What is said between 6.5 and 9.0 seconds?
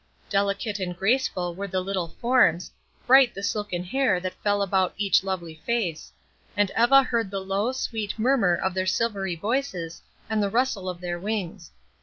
and Eva heard the low, sweet murmur of their